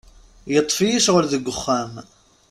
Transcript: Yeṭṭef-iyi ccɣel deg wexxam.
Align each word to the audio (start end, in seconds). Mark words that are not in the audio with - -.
Yeṭṭef-iyi 0.53 0.99
ccɣel 1.03 1.25
deg 1.33 1.47
wexxam. 1.49 1.93